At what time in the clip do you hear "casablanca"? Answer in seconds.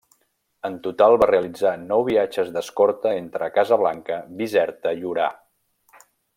3.59-4.21